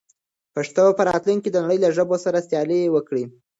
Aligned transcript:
پښتو 0.55 0.83
به 0.87 0.93
په 0.97 1.03
راتلونکي 1.09 1.41
کې 1.43 1.51
د 1.53 1.57
نړۍ 1.65 1.77
له 1.81 1.89
ژبو 1.97 2.15
سره 2.25 2.45
سیالي 2.47 2.81
وکړي. 2.91 3.23